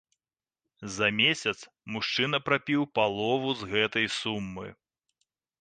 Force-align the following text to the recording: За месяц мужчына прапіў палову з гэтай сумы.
За 0.97 1.07
месяц 1.21 1.53
мужчына 1.97 2.37
прапіў 2.47 2.81
палову 2.99 3.49
з 3.63 3.71
гэтай 3.75 4.05
сумы. 4.19 4.67